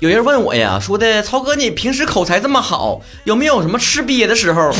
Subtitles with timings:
[0.00, 4.70] 有人问我呀，说的曹哥，你平时口才这么好，有没有什么吃瘪的时候？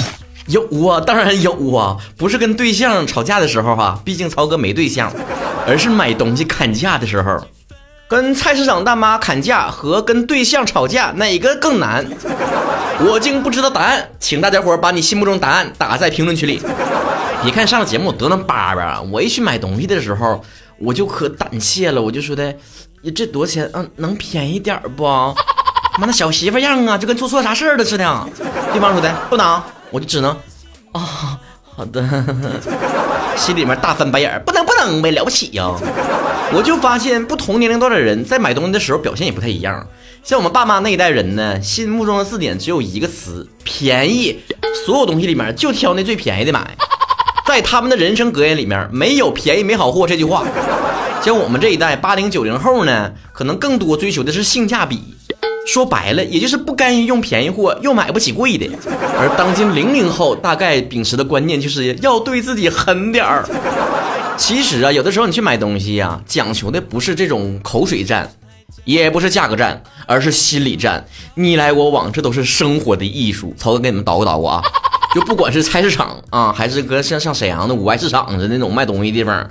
[0.48, 5.10] 有啊，当然有啊，不是跟对象吵架的时候哈，毕竟曹哥没对象，
[5.66, 7.40] 而是买东西砍价的时候。
[8.08, 12.06] 跟菜市场大妈砍价和跟对象吵架，哪个更难？
[13.00, 16.60] 我竟不知道答案，请大家伙把你心目中答案打在评论区里。
[17.42, 20.40] 别看上了节目得那叭叭，我一去买东西的时候，
[20.78, 22.54] 我就可胆怯了，我就说的，
[23.10, 23.70] 这多少钱？
[23.72, 25.04] 嗯，能便宜点不？
[25.04, 28.28] 妈那小媳妇样啊，就跟做错啥事儿了似的。
[28.72, 30.30] 对方说的不能，我就只能，
[30.92, 32.02] 啊，好的。
[33.36, 35.70] 心里面大翻白眼，不能不能呗，了不起呀！
[36.52, 39.86] 我就发现不同年龄段的人在买东西的时候表现也不太一样。
[40.22, 44.38] 像我们爸妈那一代人呢，心目中的字典只有一个词：便宜。
[44.86, 46.76] 所有东西里面就挑那最便宜的买。
[47.46, 50.44] 在他们的人生格言里面，没有便宜没好货这句话。
[51.26, 55.02] 像我们这一代八零九零后呢，可能更多追求的是性价比。
[55.66, 58.70] 说白了，也就是不甘于用便宜货，又买不起贵的。
[59.18, 63.44] 而当今零零后大概秉持的观念，就是要对自己狠点儿。
[64.36, 68.30] 其实啊，有的时候你去买东西呀，讲求的不是这种口水战，
[68.84, 71.04] 也不是价格战，而是心理战。
[71.34, 73.52] 你来我往，这都是生活的艺术。
[73.58, 74.62] 曹哥给你们捣鼓捣鼓啊，
[75.12, 79.44] 就不管是菜市场啊，还是搁像像沈阳的五爱市场的那种卖东西地方。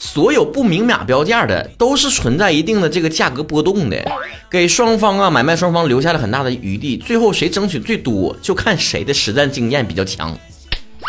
[0.00, 4.00] 所有不明码标价的都是存在一定的这个价格波动的，
[4.48, 6.96] 给双方啊买卖双方留下了很大的余地。
[6.96, 10.38] 最后谁争取最多，就看谁的实战经验比较强。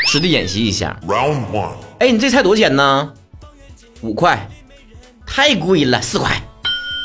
[0.07, 0.99] 实地演习一下。
[1.07, 1.73] Round one。
[1.99, 3.13] 哎，你这菜多少钱呢？
[4.01, 4.49] 五块，
[5.25, 6.41] 太贵了，四块。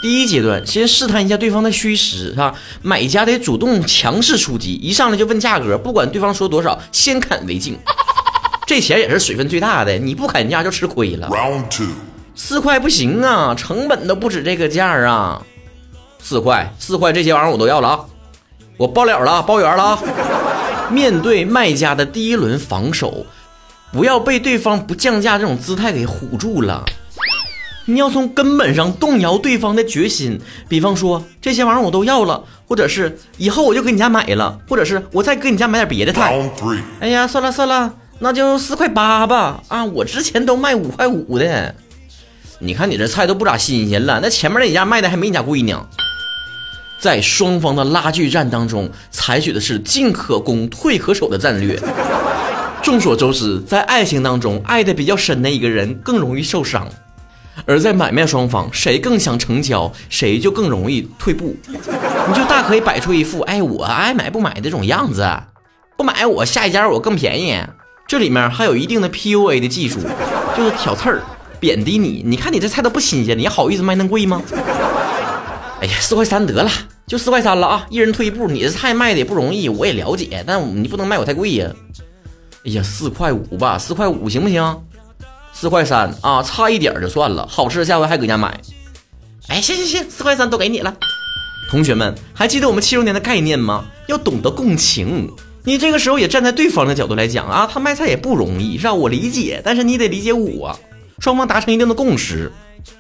[0.01, 2.55] 第一阶段，先试探一下对方的虚实，是吧？
[2.83, 7.77] 买家得主动强势出击，一上来就问价格，不管对方说多少，先砍为敬。
[8.67, 11.29] 这钱也是水分最大的，你不砍价就吃亏了。
[11.29, 11.87] Round two，
[12.35, 15.43] 四块不行啊，成本都不止这个价啊。
[16.19, 18.01] 四块，四块，这些玩意儿我都要了啊，
[18.79, 19.99] 我包了了，包圆了啊。
[20.91, 23.27] 面对卖家的第一轮防守，
[23.93, 26.85] 不要被对方不降价这种姿态给唬住了。
[27.87, 36.51] 你要从根本上动摇对方的决心，比方说这些玩意儿我都要了，或者是以后我就给你家买了，或者是我再给你家买点别的菜。
[37.01, 37.93] 哎呀，算了算了。
[38.21, 41.75] 那就四块八吧，啊，我之前都卖五块五的，
[42.59, 45.87] 你看你这菜都不咋新鲜了，那前面那家卖的还没你家贵呢。
[47.01, 51.79] 在双方的拉锯战当中，采取的是进可攻退可守的战略。
[52.83, 56.89] 众所周知，在爱情当中，爱的比较深的一个人更容易受伤，
[57.67, 61.55] 而在买卖双方，谁更想成交，谁就更容易退步。
[61.67, 65.29] 你就大可以摆出一副哎我爱买不买的这种样子，
[65.99, 67.61] 不买我下一家我更便宜。
[68.07, 69.99] 这里面还有一定的 PUA 的技术，
[70.57, 71.23] 就是挑刺儿、
[71.59, 72.23] 贬低你。
[72.25, 74.43] 你看你这菜都不新鲜，你好意思卖那么贵吗？
[75.81, 76.71] 哎呀，四块三得了，
[77.07, 77.87] 就四块三了啊！
[77.91, 78.47] 一人退一步。
[78.47, 81.71] 你这菜卖的也不容易，我也了解，但你不能卖我太贵呀。
[82.65, 84.83] 哎呀，四块五吧，四块五行不行？
[85.53, 88.61] 四块三啊，差一点就算了，好吃下回还搁家买。
[89.49, 90.95] 哎，行行行，四块三都给你了。
[91.71, 93.87] 同学们，还记得我们七周年的概念吗？
[94.07, 95.31] 要懂得共情。
[95.67, 98.93] 你这个时候也站在对方的角度来讲啊，他卖菜也不容易，是吧？
[98.93, 100.79] 我理解，但是你得理解我，
[101.21, 102.53] 双方达成一定的共识。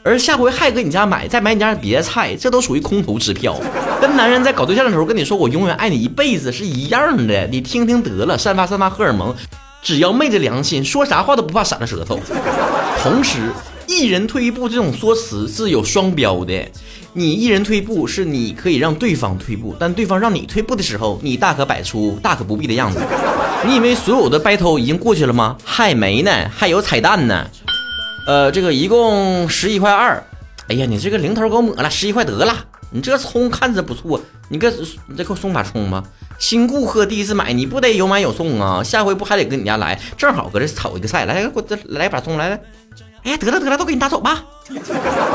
[0.02, 3.60] 而下回还搁你家买，再买你家别的菜，这都属于空头支票。
[4.00, 9.34] 跟男人在搞对象的时候跟你说我永远爱你一辈子是一样的，你听听得了，散发散发荷尔蒙，
[9.82, 12.18] 只要昧着良心，说啥话都不怕闪了舌头。
[13.02, 13.52] 同时，
[13.86, 16.70] 一人退一步这种说辞是有双标的。
[17.12, 23.00] 你一人退一步是你可以让对方退步，但对方让你退步的时候，你大可摆出大可不必的样子。
[23.66, 25.56] 你以为所有的 battle 已经过去了吗？
[25.64, 27.46] 还没呢，还有彩蛋呢。
[28.26, 30.22] 呃，这个一共十一块二。
[30.68, 32.64] 哎呀，你这个零头给我抹了，十一块得了。
[32.90, 34.70] 你这葱看着不错，你给
[35.08, 36.02] 你再给我送把葱吧。
[36.38, 38.82] 新顾客第一次买，你不得有买有送啊？
[38.82, 40.00] 下回不还得跟你家来？
[40.16, 42.60] 正好搁这炒一个菜，来给我再来把葱来来。
[43.24, 44.44] 哎，得了得了，都给你拿走吧。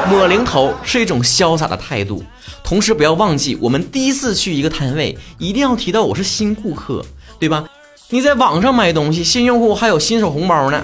[0.09, 2.23] 抹零头是一种潇洒的态度，
[2.63, 7.03] 同时不要忘记，我们第一次去一个摊位，一定要提到我是新顾客，
[7.39, 7.65] 对吧？
[8.11, 10.83] 你在网上买东西，新用户还有新手红包呢。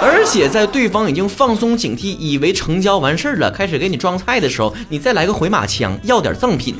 [0.00, 6.74] 而且在对方已经放松警惕，以为成交完事儿了，开始给你装菜的时候，你再来个回马枪，要点赠品，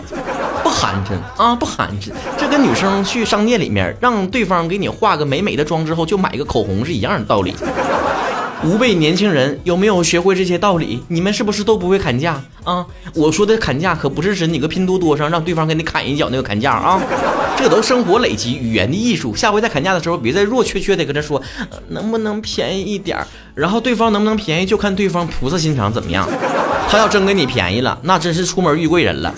[0.62, 2.10] 不寒碜啊，不寒碜。
[2.38, 7.55] 这跟女生去商店里面让对方给你化个美美的妆之后，就买一个口红是一样的道理。
[8.64, 11.02] 吾辈年轻人有没有学会这些道理？
[11.08, 12.84] 你们是不是都不会砍价啊？
[13.14, 16.99] 我说的砍价可不是指你个拼多多上让对方给你砍一脚那个砍价啊，
[17.58, 19.34] 这都生活累积语言的艺术。
[19.34, 21.40] 下回在砍价的时候，别再弱缺缺的跟他说，
[21.88, 23.26] 能不能便宜一点儿？
[23.55, 26.26] 然后对方能不能便宜，就看对方菩萨心肠怎么样。
[26.88, 29.34] 他要真给你便宜了，那真是出门遇贵人了。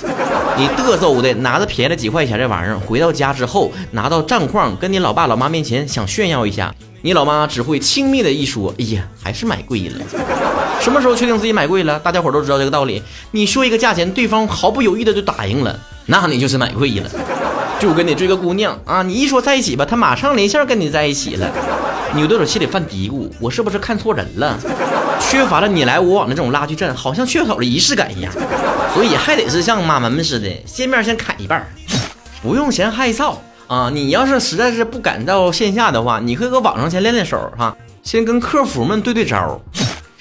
[0.57, 6.73] 你嘚瑟的拿着便宜了几块钱这玩意儿，回到家之后拿到账框跟你老爸老妈面前想炫耀一下，
[7.07, 10.05] 你老妈只会轻蔑的一说：“哎呀，还是买贵了。”
[10.83, 12.01] 什么时候确定自己买贵了？
[12.01, 13.01] 大家伙都知道这个道理。
[13.31, 17.09] 你说一个价钱，对方毫不犹豫的就答应了，那你就是买贵了。
[17.79, 21.49] 就跟你追个姑娘啊，你一说在一起吧，他马上连线跟你在一起了，
[22.13, 24.59] 你有点心里犯嘀咕，我是不是看错人了？
[25.21, 28.33] 缺乏了你来我往的这种拉锯战，好像缺少了仪式感一样。
[28.93, 31.65] 所以还得是像妈妈们似的，见面先砍一半，
[32.43, 33.37] 不用嫌害臊
[33.67, 33.91] 啊。
[33.93, 39.61] 你要是实在是不敢到线下的话，你可以搁网上先练练手哈，先跟客服们对对招。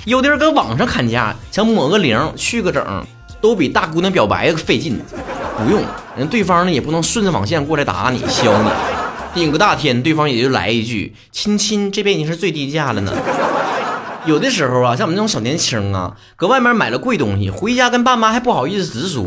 [0.06, 3.06] 有的人搁网上砍价，想抹个零去个整，
[3.42, 5.00] 都比大姑娘表白费劲。
[5.58, 5.82] 不用，
[6.18, 8.70] 人对方呢也不能顺着网线过来打你削你，
[9.34, 13.14] 顶个大天，对方也就来一句：“亲亲，这边已经是最低价了呢。”
[14.26, 19.26] 有的时候啊，像我们这种小年轻啊，搁外面买了贵东西，回家跟爸妈还不好意思直说，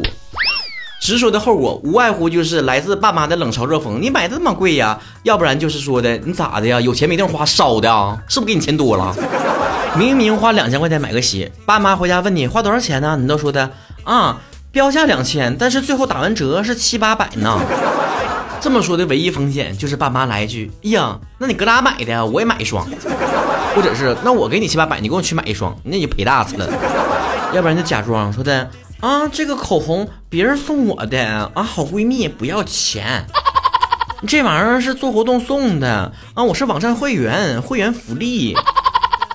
[1.00, 6.80] 直说的后果无外乎就是来自爸妈的冷嘲热讽：“你买这么贵呀？”要不然就是说的：“你咋的呀？
[6.80, 8.18] 有钱没地方花，烧的啊？
[8.28, 9.14] 是不是给你钱多了？”
[9.96, 13.16] 明明花两千块钱买个鞋，爸妈回家问你花多少钱呢？
[13.18, 13.70] 你都说的
[14.04, 14.40] 啊，
[14.70, 17.58] 标价两千，但是最后打完折是七八百呢。
[18.60, 22.26] 这么说的唯一风险就是爸妈来一句：“哎呀，那你搁哪买的？
[22.26, 22.86] 我也买一双。”
[23.74, 26.68] 或者是那我给你七八百，你给我去买一双，那你赔大次了。
[27.54, 28.68] 要不然就假装说的
[29.00, 33.24] 啊，这个口红别人送我的啊，好闺蜜不要钱，
[34.26, 38.56] 这玩意儿是做活动送的啊，我是网站会员，会员福利。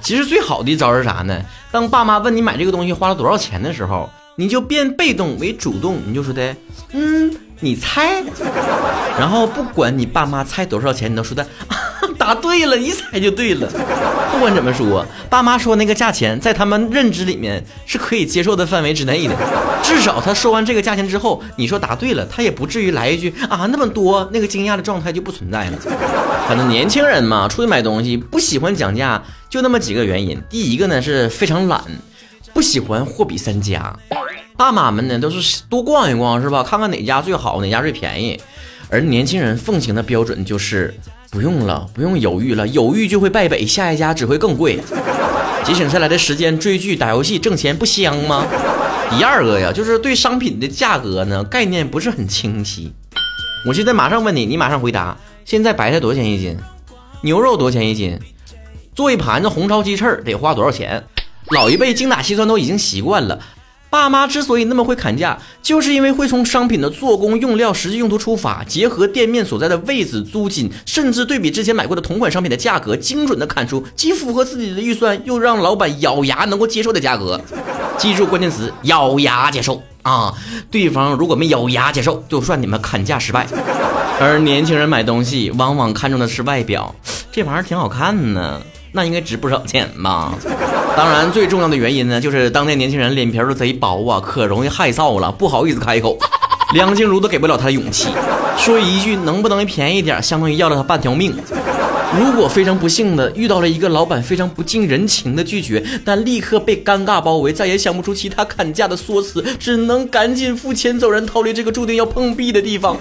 [0.01, 1.41] 其实最好的一招是啥呢？
[1.71, 6.53] 当爸妈问你买这个东西花了多少钱的时候，你就变被动为主动，你就说的
[6.91, 8.21] 嗯，你猜。
[9.17, 11.41] 然后不管你爸妈猜多少钱，你都说的。
[11.67, 11.77] 啊
[12.23, 13.69] 答对了，一猜就对了。
[14.31, 19.35] 不管怎么说，爸妈说那个价钱在他们认知里面是可以接受的范围之内的。
[19.83, 25.77] 至少他说完这个价钱之后，你说答对了，他也不至于来一句啊那么多，那个惊讶的状态就不存在了。
[26.47, 30.41] 反正年轻人嘛，出去买东西不喜欢讲价，就那么几个原因。
[30.49, 31.83] 第一个呢是非常懒，
[32.53, 33.93] 不喜欢货比三家。
[34.55, 36.63] 爸妈们呢都是多逛一逛是吧？
[36.63, 38.39] 看看哪家最好，哪家最便宜。
[38.89, 40.93] 而年轻人奉行的标准就是。
[41.33, 44.79] 不用了，不用犹豫了，犹豫就会败北，下一家只会更贵。
[45.65, 48.45] 节省下来的时间追剧、打游戏、挣钱不香吗？
[49.09, 52.93] 第二个呀，就是对商品的价格呢概念不是很清晰。
[53.65, 55.17] 我现在马上问你，你马上回答。
[55.43, 56.55] 现在白菜多少钱一斤？
[57.21, 58.19] 牛肉多少钱一斤？
[58.93, 61.03] 做一盘子红烧鸡翅得花多少钱？
[61.49, 63.39] 老一辈精打细算都已经习惯了。
[63.93, 77.39] 爸妈之所以那么会砍价，就是因为会从商品的做工、用料、实际用途出发，结合店面所在的位置、租金，甚至对比之前买过的同款商品的价格，精准的砍出既符合自己的预算，又让老板咬牙能够接受的价格。
[77.95, 80.33] 记住关键词：咬牙接受啊！
[80.71, 83.45] 对方如果没咬牙接受，就算你们砍价失败。
[84.19, 86.95] 而年轻人买东西往往看重的是外表，
[87.31, 88.59] 这玩意儿挺好看呢。
[88.93, 90.33] 那应该值不少钱吧？
[90.95, 96.17] 当然，最重要的原因呢，就是当代年轻人脸皮都贼薄啊，可容易害臊了，不好意思开口。
[96.73, 98.09] 梁静茹都给不了他的勇气，
[98.57, 101.35] 说一句能不能便宜点，相当于要了他半条命。
[102.19, 112.97] 如果非常不幸的遇到了一个老板非常不近人情的拒绝，但立刻被尴尬包围，再也想不出其他砍价的说辞，只能赶紧付钱走人，逃离这个注定要碰壁的地方。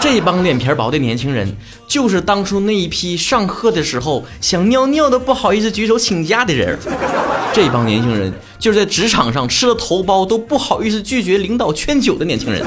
[0.00, 1.54] 这帮脸皮薄的年轻人，
[1.86, 6.78] 就是当初那一批上课的时候想尿尿都不好意思举手请假的人。
[7.52, 8.32] 这帮年轻人，
[8.62, 12.64] 就是在职场上吃了头孢都不好意思拒绝领导劝酒的年轻人。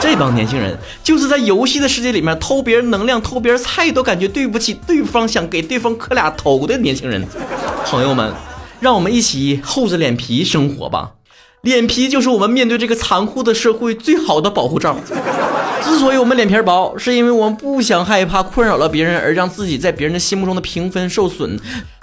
[0.00, 7.24] 这帮年轻人，就是在游戏的世界里面偷别人能量、偷别人菜都感觉对不起对方，想给对方磕俩头的年轻人。
[7.86, 8.32] 朋友们，
[8.80, 11.12] 让我们一起厚着脸皮生活吧。
[11.60, 14.96] 脸皮就是我们面对这个残酷的社会最好的保护罩。
[15.84, 21.56] 之所以我们脸皮薄，是因为我们不想害怕困扰了别人，而让自己在别人的心目中的评分受损。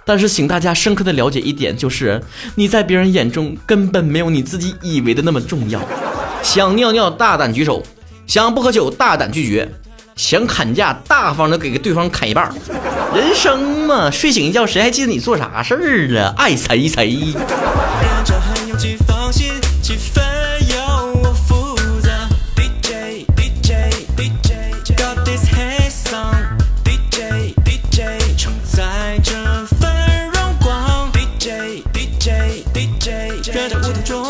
[0.05, 2.21] 但是，请大家深刻的了解一点，就是
[2.53, 5.81] 你在别人眼中根本没有你自己以为的那么重要。
[6.43, 7.81] 想尿尿大胆举手，
[8.27, 9.67] 想不喝酒大胆拒绝，
[10.15, 12.53] 想砍价大方的给对方砍一半。
[13.15, 16.33] 人生嘛，睡醒一觉，谁还记得你做啥事儿了？
[16.37, 17.33] 爱谁谁。
[33.55, 34.24] 在这舞动中。